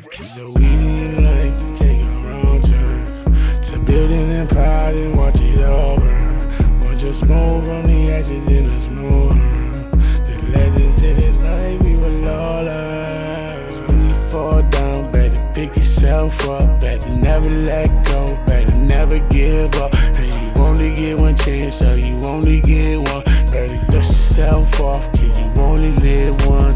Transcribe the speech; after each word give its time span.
So 0.00 0.48
we 0.52 1.08
like 1.08 1.58
to 1.58 1.74
take 1.74 2.00
a 2.00 2.10
wrong 2.24 2.62
turn 2.62 3.62
to 3.62 3.78
building 3.80 4.30
empire 4.30 4.94
and 4.96 5.16
watch 5.16 5.38
it 5.40 5.62
all 5.62 5.98
burn. 5.98 6.82
Or 6.82 6.94
just 6.94 7.26
move 7.26 7.64
from 7.64 7.86
the 7.86 8.10
edges 8.10 8.48
in 8.48 8.70
a 8.70 8.80
small 8.80 9.28
The 9.28 10.42
legends 10.48 11.02
in 11.02 11.16
his 11.16 11.38
life, 11.40 11.82
we 11.82 11.96
were 11.96 12.08
lawless. 12.08 13.78
When 13.80 14.00
you 14.00 14.10
fall 14.30 14.62
down, 14.62 15.12
better 15.12 15.52
pick 15.54 15.76
yourself 15.76 16.48
up. 16.48 16.80
Better 16.80 17.14
never 17.16 17.50
let 17.50 17.88
go, 18.06 18.24
better 18.46 18.78
never 18.78 19.18
give 19.28 19.74
up. 19.74 19.94
And 20.16 20.26
you 20.28 20.62
only 20.62 20.94
get 20.94 21.20
one 21.20 21.36
chance, 21.36 21.76
so 21.76 21.94
you 21.94 22.14
only 22.24 22.62
get 22.62 22.96
one. 22.96 23.24
Better 23.52 23.76
dust 23.92 24.38
yourself 24.40 24.80
off, 24.80 25.12
kid. 25.12 25.36
You 25.36 25.62
only 25.62 25.92
live 25.92 26.46
once. 26.46 26.69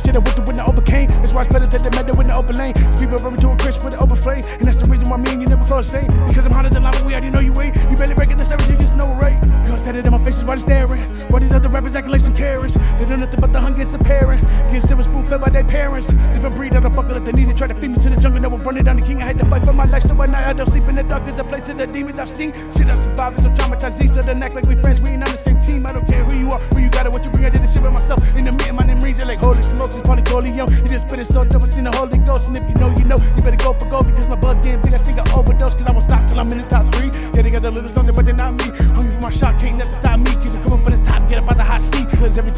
The 0.00 0.06
shit 0.06 0.16
I 0.16 0.18
went 0.18 0.36
through 0.36 0.46
when 0.46 0.60
I 0.60 0.64
overcame. 0.64 1.08
That's 1.08 1.34
why 1.34 1.42
it's 1.44 1.52
better 1.52 1.66
that 1.66 1.82
they 1.82 1.90
met 1.90 2.16
with 2.16 2.26
the 2.26 2.36
open 2.36 2.56
lane. 2.56 2.74
These 2.74 3.00
people 3.00 3.18
run 3.18 3.34
me 3.34 3.38
to 3.40 3.50
a 3.50 3.56
crisp 3.56 3.84
with 3.84 3.94
an 3.94 4.02
open 4.02 4.16
flame. 4.16 4.44
And 4.58 4.64
that's 4.64 4.76
the 4.76 4.88
reason 4.88 5.08
why 5.08 5.16
me 5.16 5.32
and 5.32 5.42
you 5.42 5.48
never 5.48 5.64
feel 5.64 5.78
the 5.78 5.84
same. 5.84 6.08
Because 6.28 6.46
I'm 6.46 6.52
hotter 6.52 6.70
than 6.70 6.82
lava, 6.82 7.04
we 7.04 7.12
already 7.12 7.30
know 7.30 7.40
you 7.40 7.54
ain't. 7.60 7.76
You 7.90 7.96
barely 7.96 8.14
breaking 8.14 8.38
the 8.38 8.44
surface, 8.44 8.68
you 8.68 8.76
just 8.76 8.96
know 8.96 9.10
it 9.12 9.18
right. 9.20 9.40
Cause 9.68 9.82
that 9.84 9.96
in 9.96 10.10
my 10.10 10.22
face 10.24 10.38
is 10.38 10.44
why 10.44 10.56
they 10.56 10.62
staring. 10.62 11.04
Why 11.30 11.38
these 11.40 11.52
other 11.52 11.68
rappers 11.68 11.94
acting 11.94 12.12
like 12.12 12.20
some 12.20 12.34
Karens? 12.34 12.74
They 12.74 13.06
know 13.06 13.16
nothing 13.16 13.40
but 13.40 13.52
the 13.52 13.60
hunger 13.60 13.82
is 13.82 13.94
apparent. 13.94 14.42
Getting 14.70 14.80
silver 14.80 15.02
spoon 15.02 15.26
fed 15.26 15.40
by 15.40 15.50
their 15.50 15.64
parents. 15.64 16.08
Different 16.34 16.54
breed 16.56 16.74
of 16.74 16.82
the 16.82 16.90
fucker 16.90 17.12
like 17.12 17.24
they 17.24 17.32
need 17.32 17.48
to 17.48 17.54
try 17.54 17.66
to 17.66 17.74
feed 17.74 17.90
me 17.90 17.98
to 17.98 18.10
the 18.10 18.16
jungle. 18.16 18.40
Never 18.40 18.56
running 18.56 18.84
down 18.84 18.96
the 18.96 19.02
king. 19.02 19.22
I 19.22 19.26
had 19.26 19.38
to 19.38 19.46
fight 19.46 19.64
for 19.64 19.72
my 19.72 19.84
life. 19.86 20.02
So 20.02 20.20
at 20.22 20.30
night 20.30 20.46
I 20.46 20.52
don't 20.52 20.66
sleep 20.66 20.88
in 20.88 20.96
the 20.96 21.02
dark. 21.02 21.26
It's 21.26 21.38
a 21.38 21.44
place 21.44 21.68
of 21.68 21.78
the 21.78 21.86
demons 21.86 22.18
I've 22.18 22.28
seen. 22.28 22.52
Shit, 22.72 22.90
I'm 22.90 22.96
surviving, 22.96 23.42
so 23.42 23.50
traumatized. 23.50 24.14
So 24.14 24.20
they 24.20 24.32
act 24.32 24.54
like 24.54 24.66
we 24.66 24.76
friends. 24.76 25.00
We 25.02 25.10
ain't 25.10 25.24
on 25.24 25.30
the 25.30 25.38
same 25.38 25.60
team. 25.60 25.86
I 25.86 25.92
don't 25.92 26.06
care 26.08 26.24
who 26.24 26.36
you 26.36 26.50
are, 26.50 26.60
who 26.72 26.80
you 26.80 26.90
got 26.90 27.06
it, 27.06 27.12
what 27.12 27.24
you 27.24 27.30
bring. 27.30 27.44
I 27.44 27.50
did 27.50 27.62
this 27.62 27.74
shit 27.74 27.82
with 27.82 27.92
myself. 27.92 28.20
In 28.36 28.44
the 28.44 28.52
meeting, 28.52 28.74
my 28.74 28.84
name 28.84 29.00
reads 29.00 29.20
like 29.26 29.39
It's. 30.40 30.80
You 30.80 30.88
just 30.88 31.08
spit 31.08 31.20
it 31.20 31.26
so 31.26 31.44
dope. 31.44 31.62
I 31.62 31.66
seen 31.66 31.84
the 31.84 31.92
Holy 31.92 32.16
Ghost. 32.24 32.48
And 32.48 32.56
if 32.56 32.64
you 32.64 32.74
know, 32.80 32.88
you 32.96 33.04
know, 33.04 33.16
you 33.36 33.42
better 33.42 33.56
go 33.56 33.72
for 33.72 33.88
gold 33.88 34.06
because 34.06 34.28
my 34.28 34.36
buzz 34.36 34.58
getting 34.58 34.80
big. 34.80 34.94
I 34.94 34.98
think 34.98 35.18
I 35.20 35.24
overdose 35.36 35.74
because 35.74 35.86
I 35.86 35.92
won't 35.92 36.04
stop 36.04 36.22
till 36.28 36.40
I'm 36.40 36.50
in 36.52 36.58
the 36.58 36.68
top 36.68 36.88
three. 36.94 37.10
Yeah, 37.34 37.42
they 37.42 37.50
got 37.50 37.64
a 37.64 37.70
little 37.70 37.90
something, 37.90 38.14
but 38.14 38.29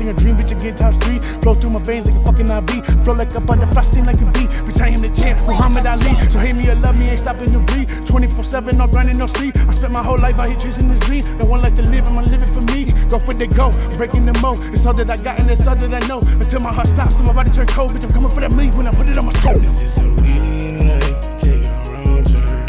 Cause 0.02 0.10
a 0.10 0.14
dream, 0.18 0.34
bitch, 0.34 0.58
get 0.58 0.76
top 0.76 0.94
three. 1.04 1.20
Flow 1.42 1.54
through 1.54 1.70
my 1.70 1.78
veins 1.78 2.10
like 2.10 2.18
a 2.18 2.24
fucking 2.26 2.50
IV. 2.50 3.04
Flow 3.04 3.14
like 3.14 3.32
a 3.34 3.40
butter, 3.40 3.66
frosting 3.70 4.04
like 4.04 4.20
a 4.20 4.26
bee. 4.34 4.50
Bitch, 4.66 4.80
I 4.82 4.88
am 4.88 5.00
the 5.00 5.10
champ, 5.14 5.38
Muhammad 5.46 5.86
Ali. 5.86 6.10
So 6.26 6.40
hate 6.40 6.56
me 6.56 6.68
or 6.68 6.74
love 6.74 6.98
me, 6.98 7.06
ain't 7.08 7.20
stopping 7.20 7.52
to 7.52 7.60
breathe. 7.60 7.86
24 8.06 8.42
7, 8.42 8.76
no 8.78 8.88
grinding, 8.88 9.18
no 9.18 9.28
sleep. 9.28 9.56
I 9.58 9.70
spent 9.70 9.92
my 9.92 10.02
whole 10.02 10.18
life 10.18 10.40
out 10.40 10.48
here 10.48 10.58
chasing 10.58 10.88
this 10.88 10.98
dream. 11.06 11.22
And 11.38 11.48
one 11.48 11.62
life 11.62 11.76
to 11.76 11.82
live, 11.82 12.08
I'ma 12.08 12.22
live 12.22 12.42
it 12.42 12.50
for 12.50 12.66
me. 12.74 12.90
Go 13.06 13.20
for 13.20 13.34
the 13.34 13.46
go, 13.46 13.70
breaking 13.96 14.26
the 14.26 14.34
mold. 14.42 14.58
It's 14.74 14.84
all 14.86 14.94
that 14.94 15.08
I 15.08 15.16
got 15.22 15.38
and 15.38 15.48
it's 15.48 15.64
all 15.68 15.76
that 15.76 15.94
I 15.94 16.04
know. 16.08 16.18
Until 16.18 16.60
my 16.60 16.72
heart 16.72 16.88
stops 16.88 17.18
and 17.18 17.28
my 17.28 17.34
body 17.34 17.52
turn 17.52 17.68
cold. 17.68 17.92
Bitch, 17.92 18.02
I'm 18.02 18.10
coming 18.10 18.30
for 18.30 18.40
that 18.40 18.50
million 18.56 18.76
when 18.76 18.88
I 18.88 18.90
put 18.90 19.08
it 19.08 19.16
on 19.18 19.26
my 19.26 19.32
soul. 19.38 19.54
This 19.54 19.82
is 19.82 20.02
we 20.02 20.34
didn't 20.34 20.82
to 20.98 21.30
take 21.38 21.62
a 21.62 21.78
wrong 21.94 22.24
turn 22.26 22.66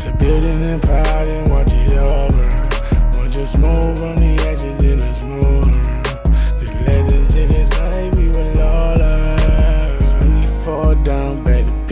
to 0.00 0.08
build 0.16 0.44
an 0.44 0.64
empire 0.64 1.36
and 1.36 1.50
watch 1.52 1.72
it 1.72 1.98
all 1.98 2.32
burn. 2.32 3.20
Or 3.20 3.28
just 3.28 3.58
move 3.58 3.98
from 3.98 4.16
the 4.16 4.40
edges 4.48 4.82
in 4.82 5.02
a 5.02 5.14
small 5.20 5.61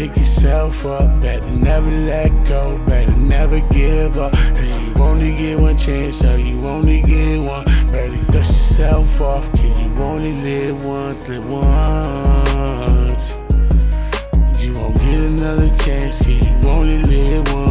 pick 0.00 0.16
yourself 0.16 0.86
up. 0.86 1.20
Better 1.20 1.50
never 1.50 1.90
let 1.90 2.30
go, 2.46 2.78
better 2.86 3.16
never 3.16 3.60
give 3.68 4.16
up. 4.16 4.34
And 4.34 4.96
you 4.96 5.02
only 5.02 5.36
get 5.36 5.58
one 5.58 5.76
chance, 5.76 6.18
so 6.18 6.36
you 6.36 6.66
only 6.66 7.02
get 7.02 7.38
one. 7.38 7.64
Better 7.92 8.16
dust 8.32 8.52
yourself 8.52 9.20
off, 9.20 9.50
cause 9.50 9.62
you 9.62 10.02
only 10.02 10.32
live 10.32 10.84
once, 10.84 11.28
live 11.28 11.46
once. 11.48 13.36
You 14.62 14.72
won't 14.80 14.96
get 14.96 15.20
another 15.20 15.68
chance, 15.84 16.26
you 16.26 16.40
only 16.66 16.98
live 17.02 17.52
once. 17.52 17.69